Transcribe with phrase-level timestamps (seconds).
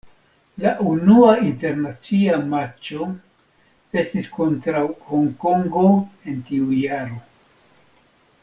[0.61, 3.09] La unua internacia matĉo
[4.03, 5.87] estis kontraŭ Honkongo
[6.33, 7.25] en tiu jaro.